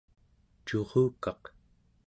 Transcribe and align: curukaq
curukaq 0.65 1.43